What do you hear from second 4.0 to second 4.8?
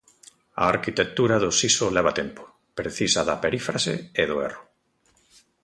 e do erro.